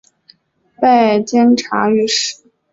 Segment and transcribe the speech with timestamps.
[0.81, 2.41] 拜监察御史。